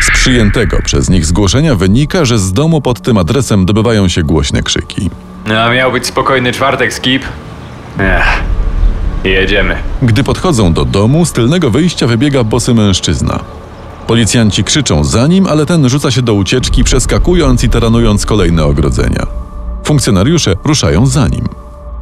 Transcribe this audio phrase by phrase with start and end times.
[0.02, 4.64] Z przyjętego przez nich zgłoszenia wynika, że z domu pod tym adresem dobywają się głośne
[4.64, 5.10] krzyki.
[5.46, 7.24] No, miał być spokojny czwartek, Skip.
[8.00, 8.44] Ech,
[9.24, 9.76] jedziemy.
[10.02, 13.40] Gdy podchodzą do domu, z tylnego wyjścia wybiega bosy mężczyzna.
[14.08, 19.28] Policjanci krzyczą za nim, ale ten rzuca się do ucieczki, przeskakując i taranując kolejne ogrodzenia.
[19.84, 21.46] Funkcjonariusze ruszają za nim.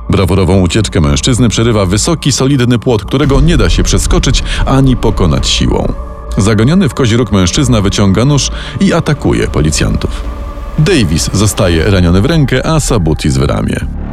[0.09, 5.93] Brawurową ucieczkę mężczyzny przerywa wysoki, solidny płot, którego nie da się przeskoczyć ani pokonać siłą.
[6.37, 10.23] Zagoniony w kozi róg mężczyzna wyciąga nóż i atakuje policjantów.
[10.79, 14.04] Davis zostaje raniony w rękę, a Sabutis w ramię.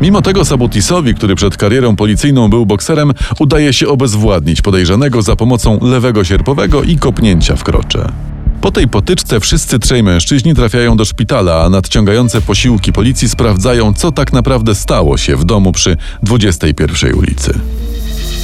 [0.00, 5.78] Mimo tego Sabutisowi, który przed karierą policyjną był bokserem, udaje się obezwładnić podejrzanego za pomocą
[5.82, 8.12] lewego sierpowego i kopnięcia w krocze.
[8.60, 14.12] Po tej potyczce wszyscy trzej mężczyźni trafiają do szpitala, a nadciągające posiłki policji sprawdzają, co
[14.12, 17.54] tak naprawdę stało się w domu przy 21 ulicy.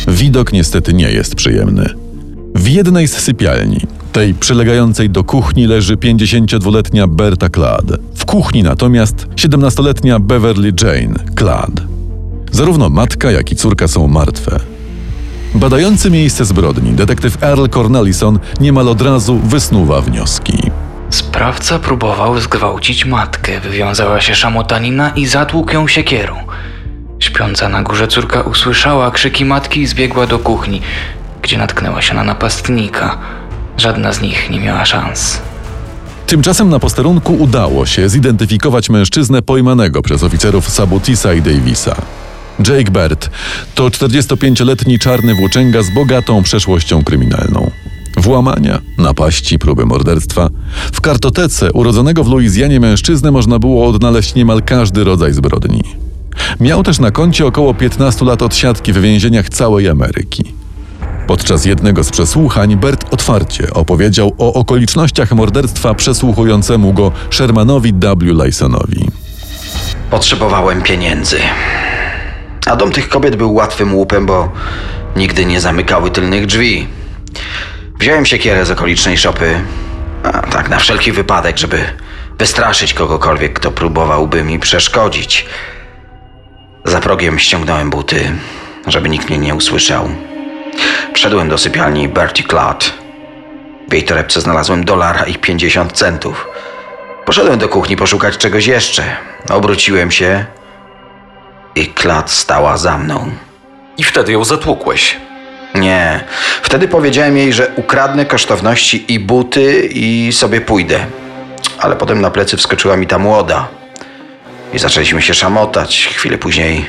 [0.08, 1.88] Widok niestety nie jest przyjemny.
[2.54, 3.80] W jednej z sypialni,
[4.16, 7.84] tej przylegającej do kuchni, leży 52-letnia Berta Clad.
[8.14, 11.70] W kuchni natomiast 17-letnia Beverly Jane Clad.
[12.52, 14.60] Zarówno matka, jak i córka są martwe.
[15.54, 20.70] Badający miejsce zbrodni, detektyw Earl Cornelison niemal od razu wysnuwa wnioski.
[21.10, 26.36] Sprawca próbował zgwałcić matkę, wywiązała się szamotanina i zatłukł ją siekierą.
[27.18, 30.80] Śpiąca na górze córka usłyszała krzyki matki i zbiegła do kuchni,
[31.42, 33.18] gdzie natknęła się na napastnika.
[33.78, 35.40] Żadna z nich nie miała szans.
[36.26, 41.96] Tymczasem na posterunku udało się zidentyfikować mężczyznę pojmanego przez oficerów Sabutisa i Davisa.
[42.58, 43.30] Jake Bert
[43.74, 47.70] to 45-letni czarny włóczęga z bogatą przeszłością kryminalną.
[48.16, 50.48] Włamania, napaści, próby morderstwa.
[50.92, 55.82] W kartotece urodzonego w Luizjanie mężczyznę można było odnaleźć niemal każdy rodzaj zbrodni.
[56.60, 60.44] Miał też na koncie około 15 lat odsiadki w więzieniach całej Ameryki.
[61.26, 68.22] Podczas jednego z przesłuchań Bert otwarcie opowiedział o okolicznościach morderstwa przesłuchującemu go Shermanowi W.
[68.22, 69.08] Lysonowi.
[70.10, 71.38] Potrzebowałem pieniędzy.
[72.66, 74.52] A dom tych kobiet był łatwym łupem, bo
[75.16, 76.86] nigdy nie zamykały tylnych drzwi.
[77.98, 79.60] Wziąłem siekierę z okolicznej szopy,
[80.22, 81.78] a tak na wszelki wypadek, żeby
[82.38, 85.46] wystraszyć kogokolwiek, kto próbowałby mi przeszkodzić.
[86.84, 88.30] Za progiem ściągnąłem buty,
[88.86, 90.08] żeby nikt mnie nie usłyszał.
[91.14, 92.92] Wszedłem do sypialni Bertie Clad.
[93.88, 96.48] W jej torebce znalazłem dolara i 50 centów.
[97.24, 99.16] Poszedłem do kuchni poszukać czegoś jeszcze.
[99.50, 100.44] Obróciłem się
[101.74, 103.30] i Clad stała za mną.
[103.98, 105.16] I wtedy ją zatłukłeś.
[105.74, 106.24] Nie.
[106.62, 111.06] Wtedy powiedziałem jej, że ukradnę kosztowności i buty i sobie pójdę.
[111.78, 113.68] Ale potem na plecy wskoczyła mi ta młoda.
[114.72, 116.08] I zaczęliśmy się szamotać.
[116.16, 116.86] Chwilę później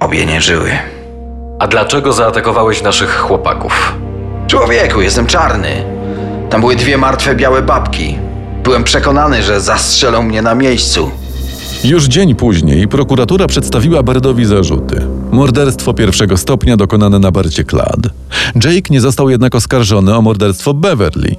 [0.00, 0.78] obie nie żyły.
[1.62, 3.94] A dlaczego zaatakowałeś naszych chłopaków?
[4.46, 5.84] Człowieku, jestem czarny.
[6.50, 8.18] Tam były dwie martwe białe babki.
[8.64, 11.10] Byłem przekonany, że zastrzelą mnie na miejscu.
[11.84, 15.06] Już dzień później prokuratura przedstawiła Berdowi zarzuty.
[15.30, 18.00] Morderstwo pierwszego stopnia dokonane na Bercie Clad.
[18.64, 21.36] Jake nie został jednak oskarżony o morderstwo Beverly.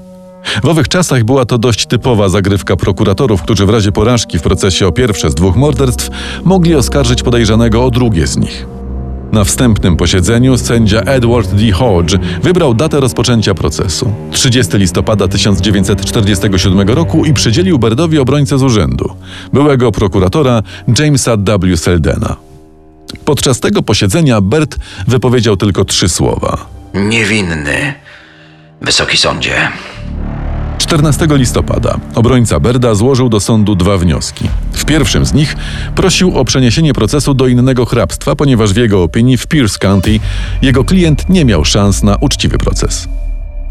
[0.64, 4.88] W owych czasach była to dość typowa zagrywka prokuratorów, którzy w razie porażki w procesie
[4.88, 6.10] o pierwsze z dwóch morderstw
[6.44, 8.73] mogli oskarżyć podejrzanego o drugie z nich.
[9.34, 11.72] Na wstępnym posiedzeniu sędzia Edward D.
[11.72, 19.10] Hodge wybrał datę rozpoczęcia procesu 30 listopada 1947 roku i przydzielił Berdowi obrońcę z urzędu,
[19.54, 20.62] byłego prokuratora
[21.00, 21.78] Jamesa W.
[21.78, 22.36] Seldena.
[23.26, 26.66] Podczas tego posiedzenia Bert wypowiedział tylko trzy słowa.
[26.94, 27.94] Niewinny.
[28.82, 29.56] Wysoki sądzie.
[30.84, 34.50] 14 listopada obrońca Berda złożył do sądu dwa wnioski.
[34.72, 35.56] W pierwszym z nich
[35.96, 40.20] prosił o przeniesienie procesu do innego hrabstwa, ponieważ w jego opinii w Pierce County
[40.62, 43.08] jego klient nie miał szans na uczciwy proces.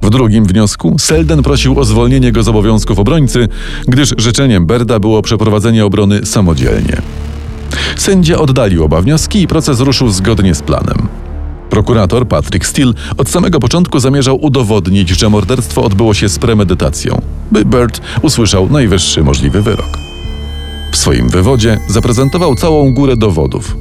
[0.03, 3.49] W drugim wniosku Selden prosił o zwolnienie go z obowiązków obrońcy,
[3.89, 7.03] gdyż życzeniem Berda było przeprowadzenie obrony samodzielnie.
[7.97, 11.09] Sędzia oddalił oba wnioski i proces ruszył zgodnie z planem.
[11.73, 17.21] Prokurator Patrick Steele od samego początku zamierzał udowodnić, że morderstwo odbyło się z premedytacją,
[17.53, 19.99] by Bird usłyszał najwyższy możliwy wyrok.
[20.93, 23.77] W swoim wywodzie zaprezentował całą górę dowodów.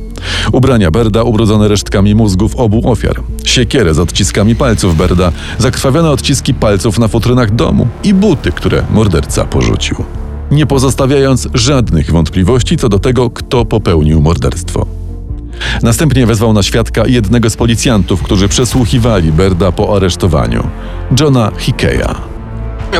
[0.51, 6.99] Ubrania Berda ubrudzone resztkami mózgów obu ofiar, siekierę z odciskami palców Berda, zakrwawione odciski palców
[6.99, 9.95] na futrynach domu i buty, które morderca porzucił.
[10.51, 15.00] Nie pozostawiając żadnych wątpliwości co do tego, kto popełnił morderstwo.
[15.83, 20.67] Następnie wezwał na świadka jednego z policjantów, którzy przesłuchiwali Berda po aresztowaniu,
[21.19, 22.31] Johna Hickeya.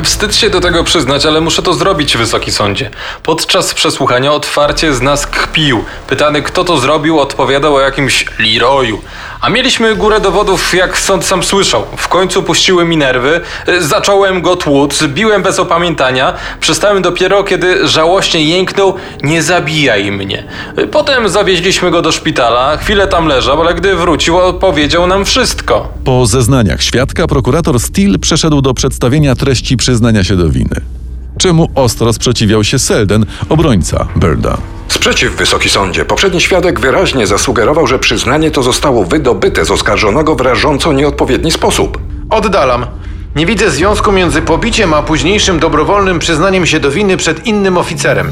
[0.04, 2.90] Wstyd się do tego przyznać, ale muszę to zrobić, wysoki sądzie.
[3.24, 5.84] Podczas przesłuchania otwarcie z nas kpił.
[6.08, 9.02] Pytany, kto to zrobił, odpowiadał o jakimś Leroyu.
[9.42, 11.84] A mieliśmy górę dowodów, jak sąd sam słyszał.
[11.98, 17.88] W końcu puściły mi nerwy, y, zacząłem go tłuc, biłem bez opamiętania, przestałem dopiero, kiedy
[17.88, 20.44] żałośnie jęknął nie zabijaj mnie.
[20.80, 25.90] Y, Potem zawieźliśmy go do szpitala, chwilę tam leżał, ale gdy wrócił, opowiedział nam wszystko.
[26.06, 30.76] Po zeznaniach świadka prokurator Steele przeszedł do przedstawienia treści przyznania się do winy.
[31.38, 34.58] Czemu ostro sprzeciwiał się Selden, obrońca Berda.
[34.92, 36.06] Sprzeciw, wysoki sądzie.
[36.06, 42.02] Poprzedni świadek wyraźnie zasugerował, że przyznanie to zostało wydobyte z oskarżonego w rażąco nieodpowiedni sposób.
[42.30, 42.86] Oddalam.
[43.36, 48.32] Nie widzę związku między pobiciem a późniejszym dobrowolnym przyznaniem się do winy przed innym oficerem.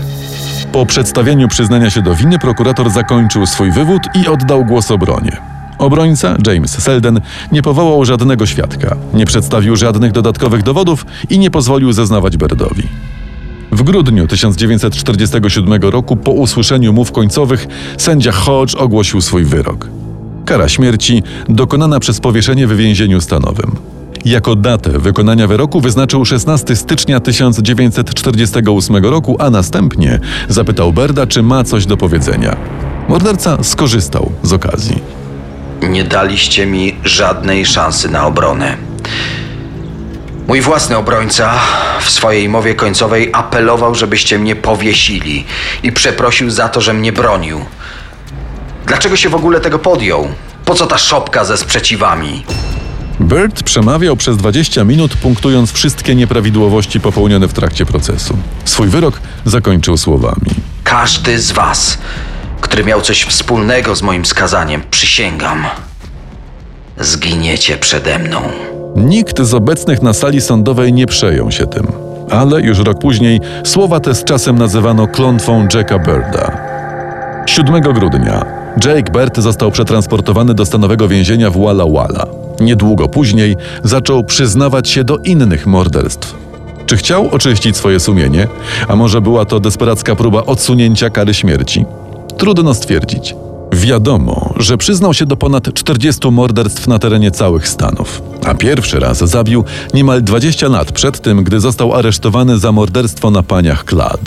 [0.72, 5.38] Po przedstawieniu przyznania się do winy prokurator zakończył swój wywód i oddał głos obronie.
[5.78, 7.22] Obrońca, James Selden,
[7.52, 12.84] nie powołał żadnego świadka, nie przedstawił żadnych dodatkowych dowodów i nie pozwolił zeznawać Berdowi.
[13.80, 17.68] W grudniu 1947 roku, po usłyszeniu mów końcowych,
[17.98, 19.88] sędzia Hodge ogłosił swój wyrok.
[20.46, 23.76] Kara śmierci dokonana przez powieszenie w więzieniu stanowym.
[24.26, 31.64] Jako datę wykonania wyroku wyznaczył 16 stycznia 1948 roku, a następnie zapytał Berda, czy ma
[31.64, 32.56] coś do powiedzenia.
[33.10, 35.02] Morderca skorzystał z okazji.
[35.90, 38.78] Nie daliście mi żadnej szansy na obronę.
[40.50, 41.54] Mój własny obrońca
[42.02, 45.46] w swojej mowie końcowej apelował, żebyście mnie powiesili
[45.84, 47.66] i przeprosił za to, że mnie bronił.
[48.86, 50.28] Dlaczego się w ogóle tego podjął?
[50.66, 52.46] Po co ta szopka ze sprzeciwami?
[53.22, 58.38] Bird przemawiał przez 20 minut, punktując wszystkie nieprawidłowości popełnione w trakcie procesu.
[58.66, 60.52] Swój wyrok zakończył słowami.
[60.84, 61.98] Każdy z was,
[62.62, 65.66] który miał coś wspólnego z moim skazaniem, przysięgam,
[66.98, 68.79] zginiecie przede mną.
[68.96, 71.88] Nikt z obecnych na sali sądowej nie przejął się tym.
[72.30, 76.58] Ale już rok później słowa te z czasem nazywano klątwą Jacka Birda.
[77.46, 78.46] 7 grudnia
[78.86, 82.26] Jake Bird został przetransportowany do stanowego więzienia w Walla Walla.
[82.60, 86.36] Niedługo później zaczął przyznawać się do innych morderstw.
[86.86, 88.48] Czy chciał oczyścić swoje sumienie,
[88.88, 91.86] a może była to desperacka próba odsunięcia kary śmierci?
[92.38, 93.36] Trudno stwierdzić.
[93.74, 99.18] Wiadomo, że przyznał się do ponad 40 morderstw na terenie całych Stanów, a pierwszy raz
[99.18, 99.64] zabił
[99.94, 104.22] niemal 20 lat przed tym, gdy został aresztowany za morderstwo na paniach Clad.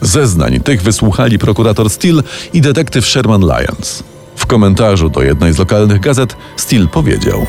[0.00, 4.02] Zeznań tych wysłuchali prokurator Steele i detektyw Sherman Lyons.
[4.36, 7.46] W komentarzu do jednej z lokalnych gazet Steele powiedział: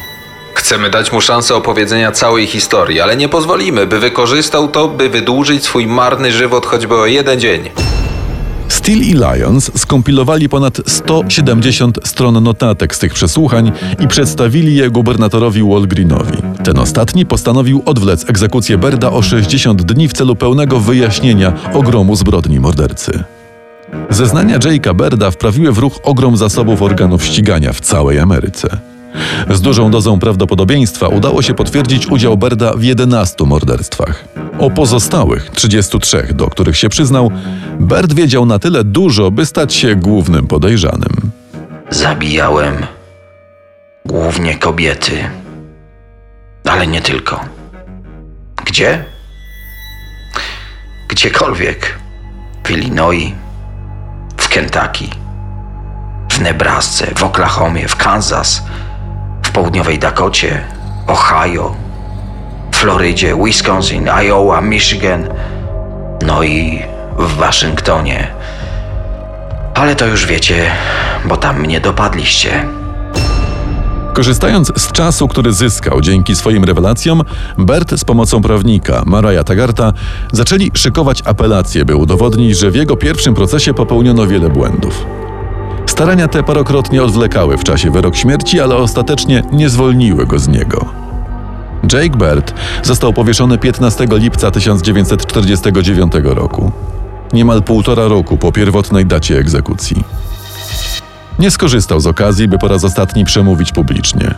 [0.55, 5.63] Chcemy dać mu szansę opowiedzenia całej historii, ale nie pozwolimy, by wykorzystał to, by wydłużyć
[5.63, 7.69] swój marny żywot choćby o jeden dzień.
[8.71, 15.63] Steele i Lyons skompilowali ponad 170 stron notatek z tych przesłuchań i przedstawili je gubernatorowi
[15.63, 16.37] Walgreenowi.
[16.63, 22.59] Ten ostatni postanowił odwlec egzekucję Berda o 60 dni w celu pełnego wyjaśnienia ogromu zbrodni
[22.59, 23.23] mordercy.
[24.09, 28.90] Zeznania Jake'a Berda wprawiły w ruch ogrom zasobów organów ścigania w całej Ameryce.
[29.49, 34.25] Z dużą dozą prawdopodobieństwa udało się potwierdzić udział Berda w 11 morderstwach.
[34.59, 37.31] O pozostałych 33, do których się przyznał,
[37.79, 41.31] Berd wiedział na tyle dużo, by stać się głównym podejrzanym.
[41.89, 42.73] Zabijałem
[44.05, 45.13] głównie kobiety,
[46.65, 47.39] ale nie tylko.
[48.65, 49.05] Gdzie?
[51.09, 51.99] Gdziekolwiek.
[52.63, 53.31] W Illinois,
[54.37, 55.05] w Kentucky,
[56.31, 58.63] w Nebrasce, w Oklahomie, w Kansas,
[59.51, 60.63] w południowej Dakocie,
[61.07, 61.75] Ohio,
[62.71, 65.27] Florydzie, Wisconsin, Iowa, Michigan,
[66.25, 66.79] no i
[67.17, 68.27] w Waszyngtonie.
[69.73, 70.71] Ale to już wiecie,
[71.25, 72.65] bo tam mnie dopadliście.
[74.13, 77.21] Korzystając z czasu, który zyskał dzięki swoim rewelacjom,
[77.57, 79.93] Bert z pomocą prawnika Maraja Tagarta
[80.31, 85.05] zaczęli szykować apelacje, by udowodnić, że w jego pierwszym procesie popełniono wiele błędów.
[85.91, 90.85] Starania te parokrotnie odwlekały w czasie wyrok śmierci, ale ostatecznie nie zwolniły go z niego.
[91.93, 96.71] Jake Bert został powieszony 15 lipca 1949 roku,
[97.33, 100.03] niemal półtora roku po pierwotnej dacie egzekucji.
[101.39, 104.33] Nie skorzystał z okazji, by po raz ostatni przemówić publicznie.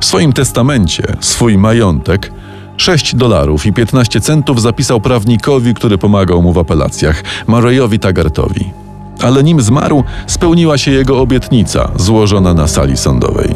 [0.00, 2.32] W swoim testamencie swój majątek
[2.76, 8.87] 6 dolarów i 15 centów zapisał prawnikowi, który pomagał mu w apelacjach, Murrayowi Taggartowi.
[9.22, 13.54] Ale nim zmarł, spełniła się jego obietnica złożona na sali sądowej.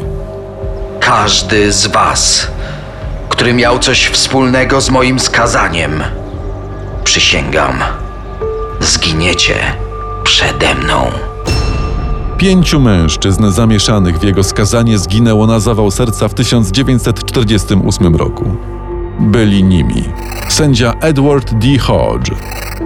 [1.00, 2.46] Każdy z was,
[3.28, 6.02] który miał coś wspólnego z moim skazaniem,
[7.04, 7.78] przysięgam,
[8.80, 9.54] zginiecie
[10.24, 11.06] przede mną.
[12.38, 18.44] Pięciu mężczyzn zamieszanych w jego skazanie zginęło na zawał serca w 1948 roku.
[19.20, 20.04] Byli nimi
[20.48, 21.78] sędzia Edward D.
[21.78, 22.30] Hodge,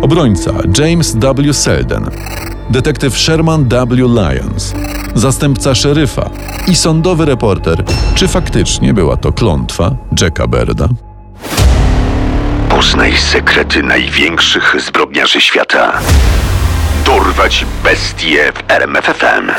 [0.03, 1.55] obrońca James W.
[1.55, 2.11] Selden,
[2.71, 3.97] detektyw Sherman W.
[3.97, 4.75] Lyons,
[5.15, 6.31] zastępca szeryfa
[6.69, 10.89] i sądowy reporter, czy faktycznie była to klątwa Jacka Berda.
[12.69, 15.93] Poznaj sekrety największych zbrodniarzy świata.
[17.07, 19.51] Dorwać bestie w RMFFM.